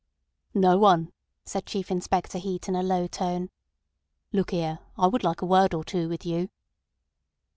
[0.55, 1.13] "No one,"
[1.45, 3.51] said Chief Inspector Heat in a low tone.
[4.33, 6.49] "Look here, I would like a word or two with you."